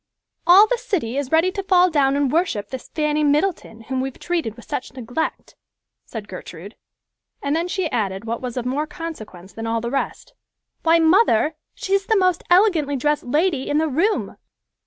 [0.47, 4.09] "All the city is ready to fall down and worship this Fanny Middleton, whom we
[4.09, 5.55] have treated with such neglect,"
[6.05, 6.75] said Gertrude,
[7.43, 10.33] and then she added what was of more consequence than all the rest,
[10.81, 14.37] "Why, mother, she's the most elegantly dressed lady in the room!"